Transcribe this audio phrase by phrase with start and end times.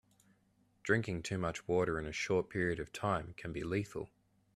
[0.81, 4.09] Drinking too much water in a short period of time can be lethal.